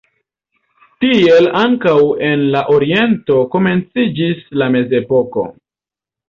Tiel 1.03 1.49
ankaŭ 1.59 1.93
en 2.29 2.45
la 2.55 2.63
oriento 2.77 3.37
komenciĝis 3.57 4.41
la 4.63 4.71
mezepoko. 4.79 5.47